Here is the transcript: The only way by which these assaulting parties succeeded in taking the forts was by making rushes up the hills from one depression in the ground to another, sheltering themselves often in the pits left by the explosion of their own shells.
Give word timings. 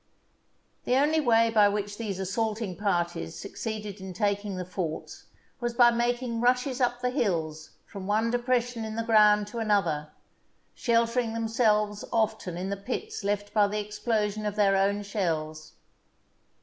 The 0.85 0.95
only 0.95 1.19
way 1.21 1.51
by 1.51 1.69
which 1.69 1.99
these 1.99 2.17
assaulting 2.17 2.75
parties 2.75 3.35
succeeded 3.37 4.01
in 4.01 4.13
taking 4.13 4.55
the 4.55 4.65
forts 4.65 5.25
was 5.59 5.75
by 5.75 5.91
making 5.91 6.41
rushes 6.41 6.81
up 6.81 7.01
the 7.03 7.11
hills 7.11 7.73
from 7.85 8.07
one 8.07 8.31
depression 8.31 8.83
in 8.83 8.95
the 8.95 9.03
ground 9.03 9.45
to 9.49 9.59
another, 9.59 10.09
sheltering 10.73 11.33
themselves 11.35 12.03
often 12.11 12.57
in 12.57 12.71
the 12.71 12.77
pits 12.77 13.23
left 13.23 13.53
by 13.53 13.67
the 13.67 13.77
explosion 13.79 14.43
of 14.43 14.55
their 14.55 14.75
own 14.75 15.03
shells. 15.03 15.73